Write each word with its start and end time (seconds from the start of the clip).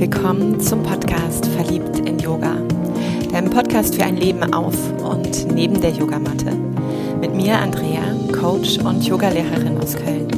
willkommen 0.00 0.60
zum 0.60 0.84
Podcast 0.84 1.44
Verliebt 1.46 1.98
in 1.98 2.20
Yoga, 2.20 2.54
deinem 3.32 3.50
Podcast 3.50 3.96
für 3.96 4.04
ein 4.04 4.16
Leben 4.16 4.54
auf 4.54 4.76
und 5.02 5.52
neben 5.52 5.80
der 5.80 5.90
Yogamatte. 5.90 6.52
Mit 7.20 7.34
mir 7.34 7.58
Andrea, 7.58 8.14
Coach 8.32 8.78
und 8.78 9.04
Yogalehrerin 9.04 9.76
aus 9.76 9.96
Köln. 9.96 10.28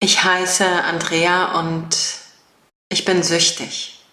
Ich 0.00 0.22
heiße 0.22 0.66
Andrea 0.66 1.58
und 1.58 1.88
ich 2.90 3.06
bin 3.06 3.22
süchtig. 3.22 4.03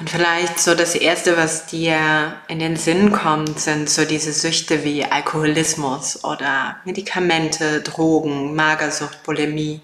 Und 0.00 0.08
vielleicht 0.08 0.58
so 0.58 0.74
das 0.74 0.94
Erste, 0.94 1.36
was 1.36 1.66
dir 1.66 2.40
in 2.48 2.58
den 2.58 2.76
Sinn 2.76 3.12
kommt, 3.12 3.60
sind 3.60 3.90
so 3.90 4.06
diese 4.06 4.32
Süchte 4.32 4.82
wie 4.82 5.04
Alkoholismus 5.04 6.24
oder 6.24 6.80
Medikamente, 6.86 7.82
Drogen, 7.82 8.54
Magersucht, 8.54 9.22
Bulimie. 9.24 9.82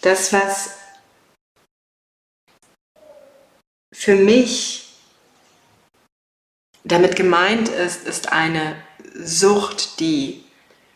Das, 0.00 0.32
was 0.32 0.70
für 3.92 4.14
mich 4.14 4.88
damit 6.82 7.14
gemeint 7.14 7.68
ist, 7.68 8.06
ist 8.06 8.32
eine 8.32 8.74
Sucht, 9.14 10.00
die 10.00 10.46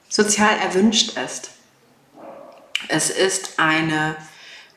sozial 0.08 0.56
erwünscht 0.60 1.18
ist. 1.18 1.50
Es 2.88 3.10
ist 3.10 3.58
eine 3.58 4.16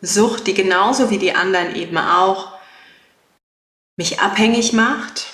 Sucht, 0.06 0.48
die 0.48 0.54
genauso 0.54 1.10
wie 1.10 1.18
die 1.18 1.34
anderen 1.34 1.76
eben 1.76 1.98
auch 1.98 2.54
mich 3.98 4.20
abhängig 4.20 4.74
macht, 4.74 5.28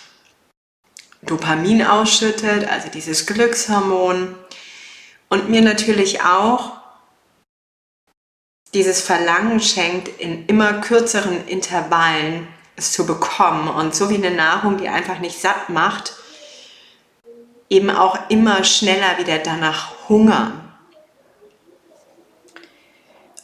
Dopamin 1.23 1.83
ausschüttet, 1.83 2.67
also 2.67 2.89
dieses 2.89 3.25
Glückshormon 3.27 4.35
und 5.29 5.49
mir 5.49 5.61
natürlich 5.61 6.23
auch 6.23 6.77
dieses 8.73 9.01
Verlangen 9.01 9.59
schenkt, 9.59 10.07
in 10.19 10.45
immer 10.45 10.73
kürzeren 10.81 11.45
Intervallen 11.47 12.47
es 12.75 12.91
zu 12.93 13.05
bekommen 13.05 13.67
und 13.67 13.93
so 13.93 14.09
wie 14.09 14.15
eine 14.15 14.31
Nahrung, 14.31 14.77
die 14.77 14.89
einfach 14.89 15.19
nicht 15.19 15.39
satt 15.39 15.69
macht, 15.69 16.13
eben 17.69 17.89
auch 17.89 18.17
immer 18.29 18.63
schneller 18.63 19.17
wieder 19.17 19.37
danach 19.39 19.91
hungern. 20.09 20.60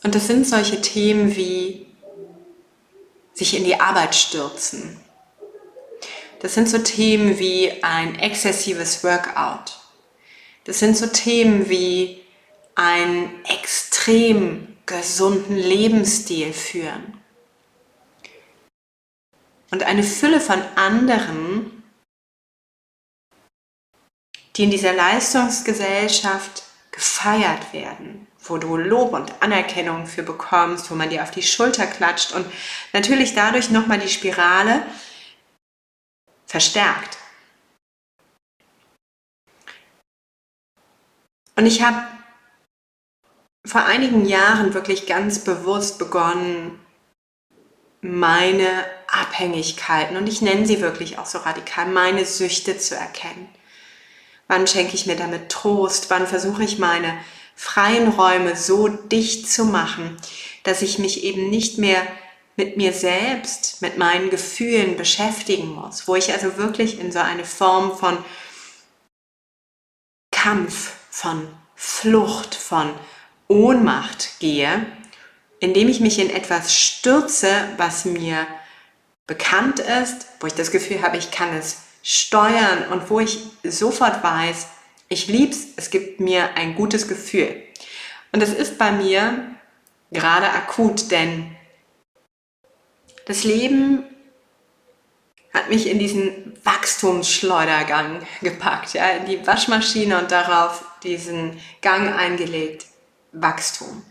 Und 0.07 0.15
das 0.15 0.27
sind 0.27 0.47
solche 0.47 0.79
Themen 0.79 1.35
wie 1.35 1.85
sich 3.33 3.57
in 3.57 3.65
die 3.65 3.77
Arbeit 3.77 4.15
stürzen. 4.15 4.97
Das 6.39 6.53
sind 6.53 6.69
so 6.69 6.77
Themen 6.77 7.39
wie 7.39 7.83
ein 7.83 8.17
exzessives 8.17 9.03
Workout. 9.03 9.77
Das 10.63 10.79
sind 10.79 10.95
so 10.95 11.07
Themen 11.07 11.67
wie 11.67 12.21
einen 12.75 13.43
extrem 13.43 14.77
gesunden 14.85 15.57
Lebensstil 15.57 16.53
führen. 16.53 17.21
Und 19.71 19.83
eine 19.83 20.03
Fülle 20.03 20.39
von 20.39 20.61
anderen, 20.77 21.83
die 24.55 24.63
in 24.63 24.71
dieser 24.71 24.93
Leistungsgesellschaft 24.93 26.63
gefeiert 26.91 27.73
werden 27.73 28.26
wo 28.49 28.57
du 28.57 28.77
Lob 28.77 29.13
und 29.13 29.41
Anerkennung 29.41 30.05
für 30.05 30.23
bekommst, 30.23 30.89
wo 30.91 30.95
man 30.95 31.09
dir 31.09 31.23
auf 31.23 31.31
die 31.31 31.43
Schulter 31.43 31.87
klatscht 31.87 32.33
und 32.33 32.45
natürlich 32.93 33.33
dadurch 33.33 33.69
nochmal 33.69 33.99
die 33.99 34.09
Spirale 34.09 34.83
verstärkt. 36.45 37.17
Und 41.55 41.65
ich 41.65 41.81
habe 41.81 42.07
vor 43.65 43.83
einigen 43.83 44.25
Jahren 44.25 44.73
wirklich 44.73 45.07
ganz 45.07 45.39
bewusst 45.39 45.97
begonnen, 45.99 46.79
meine 48.01 48.85
Abhängigkeiten, 49.07 50.17
und 50.17 50.27
ich 50.27 50.41
nenne 50.41 50.65
sie 50.65 50.81
wirklich 50.81 51.17
auch 51.17 51.25
so 51.25 51.39
radikal, 51.39 51.87
meine 51.87 52.25
Süchte 52.25 52.77
zu 52.77 52.95
erkennen. 52.95 53.49
Wann 54.47 54.67
schenke 54.67 54.95
ich 54.95 55.07
mir 55.07 55.15
damit 55.15 55.49
Trost? 55.49 56.09
Wann 56.09 56.27
versuche 56.27 56.63
ich 56.63 56.79
meine 56.79 57.17
freien 57.57 58.07
Räume 58.07 58.55
so 58.55 58.87
dicht 58.87 59.51
zu 59.51 59.65
machen, 59.65 60.15
dass 60.63 60.83
ich 60.83 60.99
mich 60.99 61.23
eben 61.23 61.49
nicht 61.49 61.79
mehr 61.79 62.03
mit 62.55 62.77
mir 62.77 62.93
selbst, 62.93 63.81
mit 63.81 63.97
meinen 63.97 64.29
Gefühlen 64.29 64.95
beschäftigen 64.95 65.73
muss, 65.73 66.07
wo 66.07 66.15
ich 66.15 66.31
also 66.31 66.57
wirklich 66.57 66.99
in 66.99 67.11
so 67.11 67.19
eine 67.19 67.45
Form 67.45 67.97
von 67.97 68.23
Kampf, 70.31 70.93
von 71.09 71.47
Flucht, 71.75 72.53
von 72.53 72.93
Ohnmacht 73.47 74.39
gehe, 74.39 74.85
indem 75.59 75.89
ich 75.89 75.99
mich 75.99 76.19
in 76.19 76.29
etwas 76.29 76.75
stürze, 76.75 77.49
was 77.77 78.05
mir 78.05 78.45
bekannt 79.25 79.79
ist, 79.79 80.27
wo 80.39 80.47
ich 80.47 80.53
das 80.53 80.71
Gefühl 80.71 81.01
habe, 81.01 81.17
ich 81.17 81.31
kann 81.31 81.55
es 81.55 81.77
steuern 82.03 82.91
und 82.91 83.09
wo 83.09 83.19
ich 83.19 83.39
sofort 83.63 84.23
weiß, 84.23 84.67
ich 85.09 85.27
lieb's, 85.27 85.67
es 85.75 85.89
gibt 85.89 86.19
mir 86.19 86.55
ein 86.55 86.75
gutes 86.75 87.07
Gefühl. 87.07 87.63
Und 88.31 88.43
es 88.43 88.53
ist 88.53 88.77
bei 88.77 88.91
mir 88.91 89.55
gerade 90.11 90.49
akut, 90.49 91.11
denn 91.11 91.55
das 93.25 93.43
Leben 93.43 94.03
hat 95.53 95.69
mich 95.69 95.87
in 95.87 95.99
diesen 95.99 96.53
Wachstumsschleudergang 96.63 98.25
gepackt, 98.41 98.93
ja, 98.93 99.09
in 99.11 99.25
die 99.25 99.45
Waschmaschine 99.47 100.19
und 100.19 100.31
darauf 100.31 100.83
diesen 101.03 101.59
Gang 101.81 102.13
eingelegt, 102.15 102.85
Wachstum. 103.31 104.03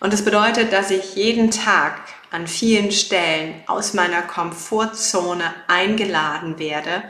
Und 0.00 0.12
das 0.12 0.24
bedeutet, 0.24 0.72
dass 0.72 0.90
ich 0.90 1.14
jeden 1.14 1.50
Tag 1.50 2.00
an 2.30 2.46
vielen 2.46 2.92
Stellen 2.92 3.62
aus 3.66 3.92
meiner 3.92 4.22
Komfortzone 4.22 5.52
eingeladen 5.68 6.58
werde, 6.58 7.04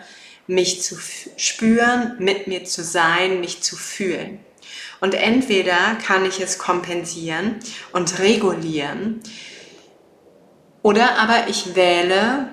mich 0.50 0.82
zu 0.82 0.96
spüren, 1.36 2.16
mit 2.18 2.46
mir 2.46 2.64
zu 2.64 2.82
sein, 2.82 3.40
mich 3.40 3.62
zu 3.62 3.76
fühlen. 3.76 4.40
Und 5.00 5.14
entweder 5.14 5.96
kann 6.04 6.26
ich 6.26 6.40
es 6.40 6.58
kompensieren 6.58 7.60
und 7.92 8.18
regulieren, 8.18 9.22
oder 10.82 11.18
aber 11.18 11.48
ich 11.48 11.74
wähle 11.76 12.48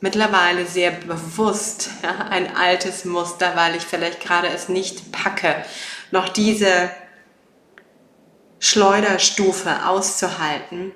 mittlerweile 0.00 0.66
sehr 0.66 0.90
bewusst 0.90 1.88
ja, 2.02 2.26
ein 2.28 2.54
altes 2.54 3.06
Muster, 3.06 3.56
weil 3.56 3.74
ich 3.74 3.82
vielleicht 3.82 4.20
gerade 4.20 4.48
es 4.48 4.68
nicht 4.68 5.12
packe, 5.12 5.64
noch 6.10 6.28
diese 6.28 6.90
Schleuderstufe 8.58 9.86
auszuhalten 9.86 10.92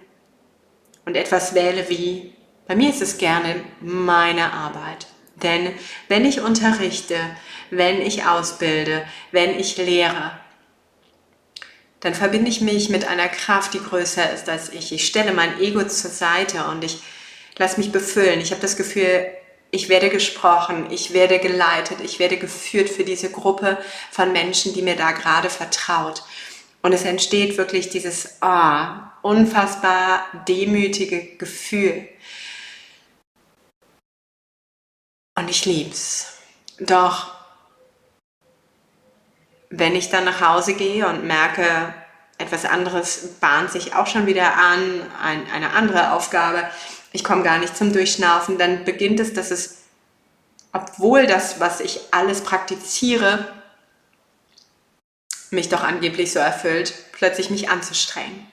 und 1.06 1.16
etwas 1.16 1.54
wähle 1.54 1.88
wie, 1.88 2.34
bei 2.66 2.76
mir 2.76 2.90
ist 2.90 3.00
es 3.00 3.16
gerne 3.16 3.64
meine 3.80 4.52
Arbeit. 4.52 5.06
Denn 5.42 5.72
wenn 6.08 6.24
ich 6.24 6.40
unterrichte, 6.40 7.16
wenn 7.70 8.00
ich 8.00 8.24
ausbilde, 8.24 9.06
wenn 9.30 9.58
ich 9.58 9.76
lehre, 9.76 10.32
dann 12.00 12.14
verbinde 12.14 12.48
ich 12.48 12.60
mich 12.60 12.88
mit 12.88 13.06
einer 13.06 13.28
Kraft, 13.28 13.74
die 13.74 13.80
größer 13.80 14.32
ist 14.32 14.48
als 14.48 14.72
ich. 14.72 14.92
Ich 14.92 15.06
stelle 15.06 15.32
mein 15.32 15.60
Ego 15.60 15.82
zur 15.84 16.10
Seite 16.10 16.64
und 16.64 16.84
ich 16.84 17.00
lasse 17.56 17.78
mich 17.78 17.90
befüllen. 17.90 18.40
Ich 18.40 18.52
habe 18.52 18.60
das 18.60 18.76
Gefühl, 18.76 19.26
ich 19.70 19.88
werde 19.88 20.08
gesprochen, 20.08 20.86
ich 20.90 21.12
werde 21.12 21.38
geleitet, 21.38 21.98
ich 22.02 22.18
werde 22.18 22.36
geführt 22.38 22.88
für 22.88 23.04
diese 23.04 23.30
Gruppe 23.30 23.78
von 24.10 24.32
Menschen, 24.32 24.74
die 24.74 24.82
mir 24.82 24.96
da 24.96 25.12
gerade 25.12 25.50
vertraut. 25.50 26.22
Und 26.82 26.92
es 26.92 27.04
entsteht 27.04 27.58
wirklich 27.58 27.90
dieses 27.90 28.38
oh, 28.40 28.84
unfassbar 29.22 30.24
demütige 30.46 31.36
Gefühl. 31.36 32.08
Und 35.38 35.48
ich 35.48 35.64
lieb's. 35.66 36.32
Doch 36.80 37.32
wenn 39.70 39.94
ich 39.94 40.10
dann 40.10 40.24
nach 40.24 40.40
Hause 40.40 40.74
gehe 40.74 41.06
und 41.06 41.24
merke, 41.24 41.94
etwas 42.38 42.64
anderes 42.64 43.34
bahnt 43.40 43.70
sich 43.70 43.94
auch 43.94 44.08
schon 44.08 44.26
wieder 44.26 44.56
an, 44.56 45.00
ein, 45.22 45.48
eine 45.52 45.70
andere 45.74 46.12
Aufgabe, 46.12 46.68
ich 47.12 47.22
komme 47.22 47.44
gar 47.44 47.58
nicht 47.58 47.76
zum 47.76 47.92
Durchschnaufen, 47.92 48.58
dann 48.58 48.84
beginnt 48.84 49.20
es, 49.20 49.32
dass 49.32 49.52
es, 49.52 49.82
obwohl 50.72 51.28
das, 51.28 51.60
was 51.60 51.78
ich 51.78 52.00
alles 52.10 52.40
praktiziere, 52.40 53.46
mich 55.50 55.68
doch 55.68 55.84
angeblich 55.84 56.32
so 56.32 56.40
erfüllt, 56.40 56.92
plötzlich 57.12 57.48
mich 57.48 57.70
anzustrengen, 57.70 58.46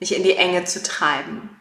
mich 0.00 0.16
in 0.16 0.24
die 0.24 0.34
Enge 0.34 0.64
zu 0.64 0.82
treiben. 0.82 1.60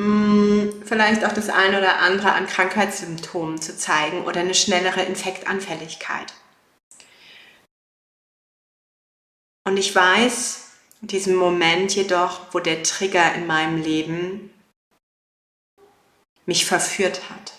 Hm, 0.00 0.82
vielleicht 0.84 1.24
auch 1.24 1.32
das 1.32 1.48
eine 1.48 1.78
oder 1.78 1.98
andere 1.98 2.32
an 2.32 2.46
Krankheitssymptomen 2.46 3.60
zu 3.60 3.76
zeigen 3.76 4.24
oder 4.24 4.40
eine 4.40 4.54
schnellere 4.54 5.02
Infektanfälligkeit. 5.02 6.32
Und 9.66 9.76
ich 9.76 9.94
weiß, 9.94 10.68
Diesen 11.00 11.36
Moment 11.36 11.94
jedoch, 11.94 12.52
wo 12.52 12.58
der 12.58 12.82
Trigger 12.82 13.32
in 13.34 13.46
meinem 13.46 13.80
Leben 13.80 14.50
mich 16.44 16.66
verführt 16.66 17.30
hat. 17.30 17.52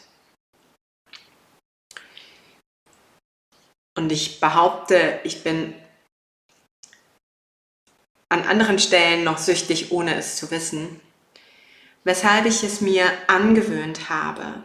Und 3.97 4.11
ich 4.11 4.41
behaupte, 4.41 5.21
ich 5.23 5.43
bin 5.43 5.73
an 8.27 8.43
anderen 8.43 8.77
Stellen 8.77 9.23
noch 9.23 9.37
süchtig, 9.37 9.91
ohne 9.91 10.15
es 10.15 10.35
zu 10.35 10.51
wissen, 10.51 10.99
weshalb 12.09 12.47
ich 12.47 12.63
es 12.63 12.81
mir 12.81 13.05
angewöhnt 13.27 14.09
habe, 14.09 14.63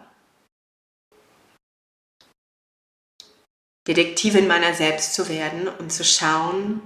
Detektivin 3.87 4.47
meiner 4.47 4.73
selbst 4.73 5.13
zu 5.13 5.29
werden 5.29 5.69
und 5.69 5.93
zu 5.93 6.05
schauen, 6.05 6.81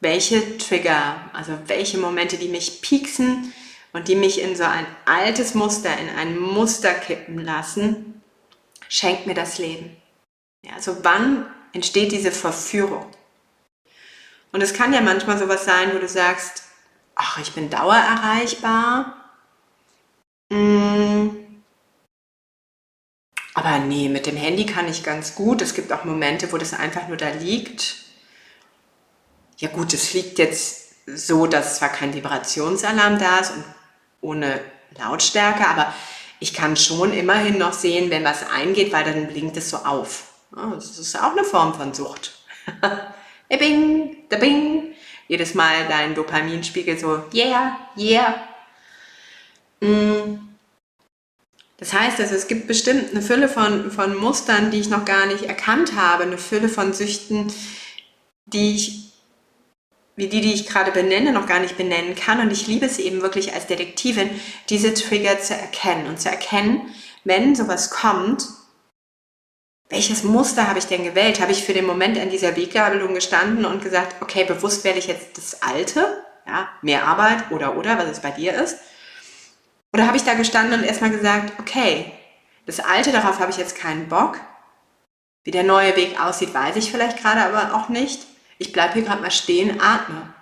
welche 0.00 0.56
Trigger, 0.56 1.20
also 1.34 1.52
welche 1.66 1.98
Momente, 1.98 2.38
die 2.38 2.48
mich 2.48 2.80
pieksen 2.80 3.52
und 3.92 4.08
die 4.08 4.14
mich 4.14 4.40
in 4.40 4.56
so 4.56 4.64
ein 4.64 4.86
altes 5.04 5.52
Muster, 5.52 5.94
in 5.98 6.08
ein 6.08 6.38
Muster 6.38 6.94
kippen 6.94 7.38
lassen, 7.38 8.22
schenkt 8.88 9.26
mir 9.26 9.34
das 9.34 9.58
Leben. 9.58 9.94
Ja, 10.64 10.76
also 10.76 11.04
wann 11.04 11.44
entsteht 11.74 12.12
diese 12.12 12.32
Verführung? 12.32 13.06
Und 14.52 14.62
es 14.62 14.72
kann 14.72 14.94
ja 14.94 15.02
manchmal 15.02 15.36
sowas 15.36 15.66
sein, 15.66 15.94
wo 15.94 15.98
du 15.98 16.08
sagst, 16.08 16.62
ach, 17.14 17.36
ich 17.38 17.52
bin 17.52 17.68
dauererreichbar. 17.68 19.17
Mm. 20.50 21.28
Aber 23.54 23.78
nee, 23.78 24.08
mit 24.08 24.26
dem 24.26 24.36
Handy 24.36 24.66
kann 24.66 24.88
ich 24.88 25.02
ganz 25.02 25.34
gut. 25.34 25.62
Es 25.62 25.74
gibt 25.74 25.92
auch 25.92 26.04
Momente, 26.04 26.52
wo 26.52 26.58
das 26.58 26.74
einfach 26.74 27.08
nur 27.08 27.16
da 27.16 27.30
liegt. 27.30 27.96
Ja 29.56 29.68
gut, 29.68 29.92
es 29.92 30.14
liegt 30.14 30.38
jetzt 30.38 30.94
so, 31.06 31.46
dass 31.46 31.78
zwar 31.78 31.88
kein 31.88 32.14
Vibrationsalarm 32.14 33.18
da 33.18 33.38
ist 33.38 33.50
und 33.50 33.64
ohne 34.20 34.60
Lautstärke, 34.96 35.66
aber 35.66 35.92
ich 36.40 36.54
kann 36.54 36.76
schon 36.76 37.12
immerhin 37.12 37.58
noch 37.58 37.72
sehen, 37.72 38.10
wenn 38.10 38.24
was 38.24 38.48
eingeht, 38.48 38.92
weil 38.92 39.04
dann 39.04 39.26
blinkt 39.26 39.56
es 39.56 39.70
so 39.70 39.78
auf. 39.78 40.34
Das 40.52 40.98
ist 40.98 41.16
auch 41.16 41.32
eine 41.32 41.44
Form 41.44 41.74
von 41.74 41.92
Sucht. 41.92 42.38
bing, 43.48 44.16
da 44.28 44.36
bing. 44.36 44.94
Jedes 45.26 45.54
Mal 45.54 45.86
dein 45.88 46.14
Dopaminspiegel 46.14 46.98
so, 46.98 47.24
yeah, 47.34 47.78
yeah. 47.96 48.36
Mm. 49.80 50.38
Das 51.78 51.92
heißt 51.92 52.18
also, 52.20 52.34
es 52.34 52.48
gibt 52.48 52.66
bestimmt 52.66 53.12
eine 53.12 53.22
Fülle 53.22 53.48
von, 53.48 53.90
von 53.92 54.16
Mustern, 54.16 54.72
die 54.72 54.80
ich 54.80 54.88
noch 54.88 55.04
gar 55.04 55.26
nicht 55.26 55.44
erkannt 55.44 55.94
habe, 55.94 56.24
eine 56.24 56.38
Fülle 56.38 56.68
von 56.68 56.92
Süchten, 56.92 57.52
die 58.46 58.74
ich, 58.74 59.12
wie 60.16 60.26
die, 60.26 60.40
die 60.40 60.52
ich 60.52 60.66
gerade 60.66 60.90
benenne, 60.90 61.32
noch 61.32 61.46
gar 61.46 61.60
nicht 61.60 61.76
benennen 61.76 62.16
kann. 62.16 62.40
Und 62.40 62.50
ich 62.50 62.66
liebe 62.66 62.86
es 62.86 62.98
eben 62.98 63.22
wirklich 63.22 63.54
als 63.54 63.68
Detektivin, 63.68 64.28
diese 64.68 64.92
Trigger 64.92 65.38
zu 65.38 65.54
erkennen 65.54 66.08
und 66.08 66.20
zu 66.20 66.28
erkennen, 66.28 66.80
wenn 67.22 67.54
sowas 67.54 67.90
kommt, 67.90 68.48
welches 69.90 70.22
Muster 70.22 70.68
habe 70.68 70.78
ich 70.78 70.86
denn 70.86 71.04
gewählt? 71.04 71.40
Habe 71.40 71.52
ich 71.52 71.64
für 71.64 71.72
den 71.72 71.86
Moment 71.86 72.18
an 72.18 72.28
dieser 72.28 72.56
Weggabelung 72.56 73.14
gestanden 73.14 73.64
und 73.64 73.82
gesagt, 73.82 74.16
okay, 74.20 74.44
bewusst 74.44 74.84
wähle 74.84 74.98
ich 74.98 75.06
jetzt 75.06 75.38
das 75.38 75.62
Alte, 75.62 76.22
ja, 76.46 76.68
mehr 76.82 77.06
Arbeit 77.06 77.50
oder 77.50 77.76
oder, 77.76 77.96
was 77.98 78.08
es 78.08 78.20
bei 78.20 78.30
dir 78.30 78.54
ist? 78.54 78.78
Oder 79.92 80.06
habe 80.06 80.16
ich 80.16 80.24
da 80.24 80.34
gestanden 80.34 80.78
und 80.78 80.86
erstmal 80.86 81.10
gesagt, 81.10 81.58
okay, 81.60 82.12
das 82.66 82.80
Alte, 82.80 83.12
darauf 83.12 83.38
habe 83.38 83.50
ich 83.50 83.56
jetzt 83.56 83.76
keinen 83.76 84.08
Bock. 84.08 84.38
Wie 85.44 85.50
der 85.50 85.62
neue 85.62 85.96
Weg 85.96 86.20
aussieht, 86.20 86.52
weiß 86.52 86.76
ich 86.76 86.90
vielleicht 86.90 87.18
gerade 87.18 87.40
aber 87.42 87.74
auch 87.74 87.88
nicht. 87.88 88.26
Ich 88.58 88.72
bleibe 88.72 88.94
hier 88.94 89.04
gerade 89.04 89.22
mal 89.22 89.30
stehen, 89.30 89.80
atme 89.80 90.34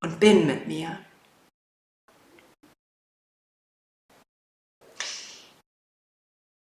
und 0.00 0.20
bin 0.20 0.46
mit 0.46 0.66
mir. 0.66 0.98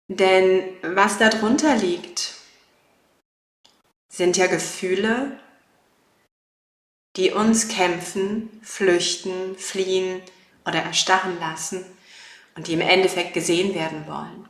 Denn 0.10 0.76
was 0.82 1.20
darunter 1.20 1.78
liegt, 1.78 2.34
sind 4.10 4.36
ja 4.36 4.48
Gefühle, 4.48 5.40
die 7.16 7.32
uns 7.32 7.70
kämpfen, 7.70 8.60
flüchten, 8.62 9.58
fliehen 9.58 10.22
oder 10.66 10.84
erstarren 10.84 11.40
lassen 11.40 11.86
und 12.56 12.68
die 12.68 12.74
im 12.74 12.82
Endeffekt 12.82 13.34
gesehen 13.34 13.74
werden 13.74 14.06
wollen. 14.08 14.48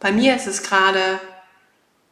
Bei 0.00 0.10
mir 0.10 0.34
ist 0.34 0.48
es 0.48 0.62
gerade 0.62 1.20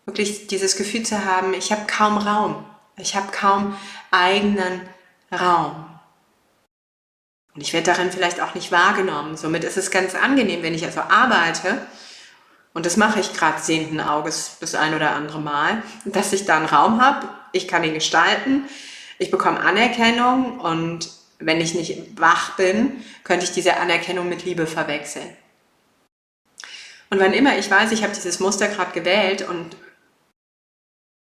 wirklich 0.06 0.46
dieses 0.46 0.76
Gefühl 0.76 1.02
zu 1.04 1.24
haben, 1.24 1.54
ich 1.54 1.72
habe 1.72 1.86
kaum 1.86 2.18
Raum, 2.18 2.64
ich 2.96 3.16
habe 3.16 3.32
kaum 3.32 3.76
eigenen 4.10 4.80
Raum. 5.32 5.86
Und 7.54 7.62
ich 7.62 7.72
werde 7.72 7.90
darin 7.90 8.12
vielleicht 8.12 8.40
auch 8.40 8.54
nicht 8.54 8.70
wahrgenommen. 8.70 9.36
Somit 9.36 9.64
ist 9.64 9.76
es 9.76 9.90
ganz 9.90 10.14
angenehm, 10.14 10.62
wenn 10.62 10.74
ich 10.74 10.84
also 10.84 11.00
arbeite, 11.00 11.84
und 12.72 12.86
das 12.86 12.96
mache 12.96 13.18
ich 13.18 13.32
gerade 13.32 13.60
sehenden 13.60 14.00
Auges 14.00 14.58
das 14.60 14.76
ein 14.76 14.94
oder 14.94 15.10
andere 15.10 15.40
Mal, 15.40 15.82
dass 16.04 16.32
ich 16.32 16.44
da 16.44 16.56
einen 16.56 16.66
Raum 16.66 17.02
habe, 17.02 17.28
ich 17.52 17.66
kann 17.66 17.82
ihn 17.82 17.94
gestalten, 17.94 18.68
ich 19.20 19.31
bekomme 19.31 19.61
Anerkennung 19.61 20.58
und 20.61 21.11
wenn 21.38 21.61
ich 21.61 21.75
nicht 21.75 22.19
wach 22.19 22.56
bin, 22.56 23.05
könnte 23.22 23.44
ich 23.44 23.52
diese 23.52 23.76
Anerkennung 23.76 24.28
mit 24.28 24.44
Liebe 24.44 24.67
verwechseln. 24.67 25.37
Und 27.11 27.20
wann 27.20 27.34
immer 27.34 27.58
ich 27.58 27.70
weiß, 27.70 27.93
ich 27.93 28.02
habe 28.02 28.14
dieses 28.14 28.40
Muster 28.40 28.69
gerade 28.69 28.93
gewählt 28.93 29.46
und 29.46 29.76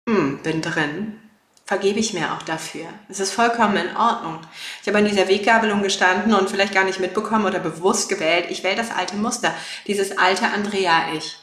hm, 0.07 0.39
bin 0.43 0.61
drin, 0.61 1.19
vergebe 1.65 1.99
ich 1.99 2.13
mir 2.13 2.33
auch 2.33 2.43
dafür. 2.43 2.87
Es 3.09 3.19
ist 3.19 3.33
vollkommen 3.33 3.77
in 3.77 3.95
Ordnung. 3.95 4.41
Ich 4.81 4.87
habe 4.87 4.99
an 4.99 5.05
dieser 5.05 5.27
Weggabelung 5.27 5.81
gestanden 5.81 6.35
und 6.35 6.51
vielleicht 6.51 6.75
gar 6.75 6.83
nicht 6.83 6.99
mitbekommen 6.99 7.45
oder 7.45 7.59
bewusst 7.59 8.09
gewählt, 8.09 8.45
ich 8.49 8.63
wähle 8.63 8.75
das 8.75 8.91
alte 8.91 9.15
Muster, 9.15 9.55
dieses 9.87 10.17
alte 10.19 10.47
Andrea-Ich. 10.47 11.40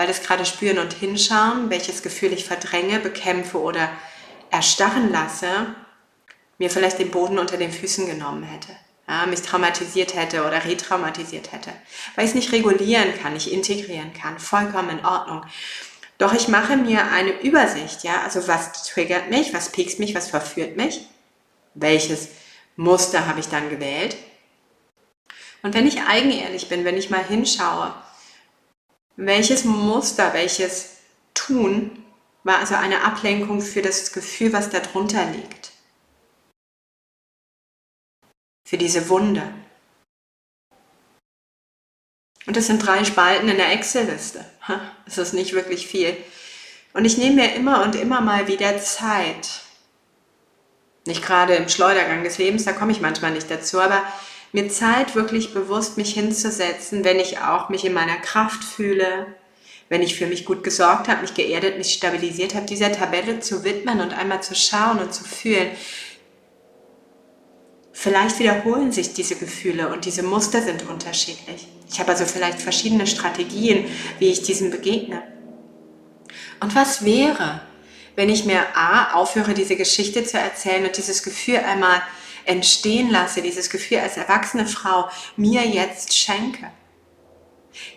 Weil 0.00 0.06
das 0.06 0.22
gerade 0.22 0.46
spüren 0.46 0.78
und 0.78 0.94
hinschauen, 0.94 1.68
welches 1.68 2.02
Gefühl 2.02 2.32
ich 2.32 2.46
verdränge, 2.46 3.00
bekämpfe 3.00 3.60
oder 3.60 3.90
erstarren 4.50 5.12
lasse, 5.12 5.74
mir 6.56 6.70
vielleicht 6.70 6.98
den 7.00 7.10
Boden 7.10 7.38
unter 7.38 7.58
den 7.58 7.70
Füßen 7.70 8.06
genommen 8.06 8.44
hätte. 8.44 8.74
Ja, 9.06 9.26
mich 9.26 9.42
traumatisiert 9.42 10.14
hätte 10.14 10.46
oder 10.46 10.64
retraumatisiert 10.64 11.52
hätte. 11.52 11.70
Weil 12.14 12.24
ich 12.24 12.30
es 12.30 12.34
nicht 12.34 12.50
regulieren 12.52 13.12
kann, 13.20 13.34
nicht 13.34 13.52
integrieren 13.52 14.14
kann. 14.14 14.38
Vollkommen 14.38 14.88
in 14.88 15.04
Ordnung. 15.04 15.44
Doch 16.16 16.32
ich 16.32 16.48
mache 16.48 16.78
mir 16.78 17.04
eine 17.12 17.38
Übersicht, 17.42 18.02
ja, 18.02 18.22
also 18.22 18.48
was 18.48 18.84
triggert 18.84 19.28
mich, 19.28 19.52
was 19.52 19.70
piekst 19.70 19.98
mich, 19.98 20.14
was 20.14 20.30
verführt 20.30 20.78
mich, 20.78 21.02
welches 21.74 22.30
Muster 22.74 23.26
habe 23.26 23.40
ich 23.40 23.48
dann 23.48 23.68
gewählt. 23.68 24.16
Und 25.62 25.74
wenn 25.74 25.86
ich 25.86 26.00
eigenehrlich 26.00 26.70
bin, 26.70 26.86
wenn 26.86 26.96
ich 26.96 27.10
mal 27.10 27.22
hinschaue, 27.22 27.92
welches 29.26 29.64
Muster, 29.64 30.32
welches 30.32 30.96
Tun 31.34 32.04
war 32.42 32.58
also 32.58 32.74
eine 32.74 33.04
Ablenkung 33.04 33.60
für 33.60 33.82
das 33.82 34.12
Gefühl, 34.12 34.52
was 34.52 34.70
darunter 34.70 35.24
liegt. 35.26 35.72
Für 38.66 38.78
diese 38.78 39.08
Wunde. 39.08 39.42
Und 42.46 42.56
das 42.56 42.66
sind 42.66 42.84
drei 42.84 43.04
Spalten 43.04 43.48
in 43.48 43.58
der 43.58 43.72
Excel-Liste. 43.72 44.44
Das 45.04 45.18
ist 45.18 45.34
nicht 45.34 45.52
wirklich 45.52 45.86
viel. 45.86 46.16
Und 46.92 47.04
ich 47.04 47.18
nehme 47.18 47.42
mir 47.42 47.54
immer 47.54 47.82
und 47.82 47.96
immer 47.96 48.20
mal 48.20 48.48
wieder 48.48 48.78
Zeit. 48.78 49.60
Nicht 51.04 51.22
gerade 51.22 51.54
im 51.54 51.68
Schleudergang 51.68 52.24
des 52.24 52.38
Lebens, 52.38 52.64
da 52.64 52.72
komme 52.72 52.92
ich 52.92 53.00
manchmal 53.00 53.32
nicht 53.32 53.50
dazu, 53.50 53.80
aber 53.80 54.02
mir 54.52 54.68
Zeit 54.68 55.14
wirklich 55.14 55.54
bewusst 55.54 55.96
mich 55.96 56.14
hinzusetzen, 56.14 57.04
wenn 57.04 57.20
ich 57.20 57.38
auch 57.38 57.68
mich 57.68 57.84
in 57.84 57.92
meiner 57.92 58.16
Kraft 58.16 58.64
fühle, 58.64 59.26
wenn 59.88 60.02
ich 60.02 60.16
für 60.16 60.26
mich 60.26 60.44
gut 60.44 60.64
gesorgt 60.64 61.08
habe, 61.08 61.22
mich 61.22 61.34
geerdet, 61.34 61.78
mich 61.78 61.92
stabilisiert 61.92 62.54
habe, 62.54 62.66
dieser 62.66 62.92
Tabelle 62.92 63.40
zu 63.40 63.64
widmen 63.64 64.00
und 64.00 64.12
einmal 64.12 64.42
zu 64.42 64.54
schauen 64.54 64.98
und 64.98 65.12
zu 65.12 65.24
fühlen, 65.24 65.70
Vielleicht 68.02 68.38
wiederholen 68.38 68.92
sich 68.92 69.12
diese 69.12 69.36
Gefühle 69.36 69.92
und 69.92 70.06
diese 70.06 70.22
Muster 70.22 70.62
sind 70.62 70.88
unterschiedlich. 70.88 71.68
Ich 71.86 72.00
habe 72.00 72.12
also 72.12 72.24
vielleicht 72.24 72.58
verschiedene 72.58 73.06
Strategien, 73.06 73.84
wie 74.18 74.28
ich 74.28 74.40
diesem 74.42 74.70
begegne. 74.70 75.22
Und 76.60 76.74
was 76.74 77.04
wäre, 77.04 77.60
wenn 78.16 78.30
ich 78.30 78.46
mir 78.46 78.62
A, 78.74 79.12
aufhöre, 79.12 79.52
diese 79.52 79.76
Geschichte 79.76 80.24
zu 80.24 80.38
erzählen 80.38 80.86
und 80.86 80.96
dieses 80.96 81.22
Gefühl 81.22 81.58
einmal 81.58 82.00
entstehen 82.44 83.10
lasse, 83.10 83.42
dieses 83.42 83.70
Gefühl 83.70 83.98
als 83.98 84.16
erwachsene 84.16 84.66
Frau 84.66 85.08
mir 85.36 85.66
jetzt 85.66 86.16
schenke? 86.16 86.70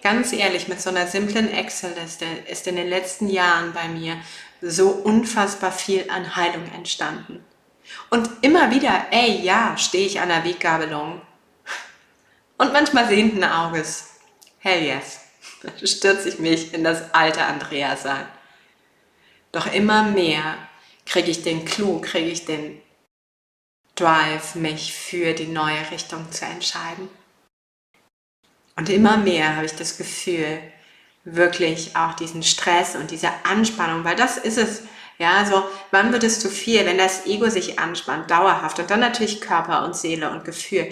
Ganz 0.01 0.31
ehrlich, 0.33 0.67
mit 0.67 0.81
so 0.81 0.89
einer 0.89 1.07
simplen 1.07 1.51
Excel-Liste 1.51 2.25
ist 2.49 2.67
in 2.67 2.75
den 2.75 2.87
letzten 2.87 3.29
Jahren 3.29 3.73
bei 3.73 3.87
mir 3.87 4.17
so 4.61 4.89
unfassbar 4.89 5.71
viel 5.71 6.09
an 6.09 6.35
Heilung 6.35 6.71
entstanden. 6.73 7.43
Und 8.09 8.29
immer 8.41 8.71
wieder, 8.71 9.07
ey, 9.11 9.41
ja, 9.41 9.75
stehe 9.77 10.05
ich 10.05 10.19
an 10.19 10.29
der 10.29 10.45
Weggabelung. 10.45 11.21
Und 12.57 12.73
manchmal 12.73 13.07
sehenden 13.07 13.43
Auges, 13.43 14.19
hell 14.59 14.83
yes, 14.83 15.19
stürze 15.83 16.29
ich 16.29 16.39
mich 16.39 16.73
in 16.73 16.83
das 16.83 17.13
alte 17.13 17.43
Andrea 17.43 17.97
sein. 17.97 18.25
Doch 19.51 19.71
immer 19.71 20.03
mehr 20.03 20.57
kriege 21.05 21.29
ich 21.29 21.43
den 21.43 21.65
Clou, 21.65 21.99
kriege 21.99 22.29
ich 22.29 22.45
den 22.45 22.81
Drive, 23.95 24.55
mich 24.55 24.93
für 24.93 25.33
die 25.33 25.47
neue 25.47 25.91
Richtung 25.91 26.31
zu 26.31 26.45
entscheiden. 26.45 27.09
Und 28.75 28.89
immer 28.89 29.17
mehr 29.17 29.55
habe 29.55 29.65
ich 29.65 29.75
das 29.75 29.97
Gefühl, 29.97 30.59
wirklich 31.25 31.95
auch 31.95 32.13
diesen 32.13 32.43
Stress 32.43 32.95
und 32.95 33.11
diese 33.11 33.31
Anspannung, 33.45 34.03
weil 34.03 34.15
das 34.15 34.37
ist 34.37 34.57
es, 34.57 34.83
ja, 35.17 35.35
also 35.35 35.63
wann 35.91 36.11
wird 36.11 36.23
es 36.23 36.39
zu 36.39 36.49
viel, 36.49 36.85
wenn 36.85 36.97
das 36.97 37.25
Ego 37.25 37.49
sich 37.49 37.79
anspannt, 37.79 38.29
dauerhaft 38.29 38.79
und 38.79 38.89
dann 38.89 38.99
natürlich 38.99 39.39
Körper 39.39 39.85
und 39.85 39.95
Seele 39.95 40.31
und 40.31 40.43
Gefühl, 40.43 40.91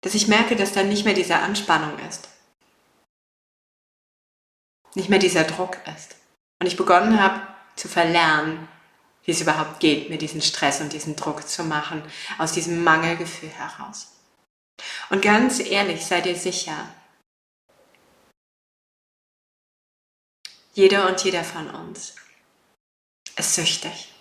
dass 0.00 0.14
ich 0.14 0.28
merke, 0.28 0.56
dass 0.56 0.72
dann 0.72 0.88
nicht 0.88 1.04
mehr 1.04 1.14
diese 1.14 1.36
Anspannung 1.36 1.98
ist, 2.08 2.28
nicht 4.94 5.08
mehr 5.08 5.18
dieser 5.18 5.44
Druck 5.44 5.76
ist. 5.94 6.16
Und 6.60 6.66
ich 6.66 6.76
begonnen 6.76 7.20
habe 7.20 7.42
zu 7.76 7.86
verlernen, 7.86 8.66
wie 9.26 9.32
es 9.32 9.40
überhaupt 9.40 9.80
geht, 9.80 10.08
mir 10.08 10.18
diesen 10.18 10.40
Stress 10.40 10.80
und 10.80 10.92
diesen 10.92 11.16
Druck 11.16 11.46
zu 11.46 11.64
machen, 11.64 12.02
aus 12.38 12.52
diesem 12.52 12.82
Mangelgefühl 12.82 13.50
heraus. 13.50 14.12
Und 15.10 15.20
ganz 15.20 15.60
ehrlich, 15.60 16.04
seid 16.06 16.26
ihr 16.26 16.36
sicher, 16.36 16.88
jeder 20.74 21.08
und 21.08 21.22
jeder 21.24 21.42
von 21.42 21.70
uns 21.70 22.14
ist 23.36 23.54
süchtig. 23.54 24.12